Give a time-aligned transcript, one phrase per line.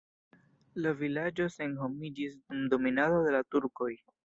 [0.85, 3.95] La vilaĝo senhomiĝis dum dominado de la turkoj.